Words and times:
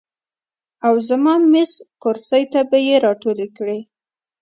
او 0.85 0.93
زما 1.09 1.33
میز، 1.51 1.71
کرسۍ 2.01 2.43
ته 2.51 2.59
به 2.69 2.77
ئې 2.87 2.95
راټولې 3.05 3.47
کړې 3.57 3.79
ـ 3.85 3.87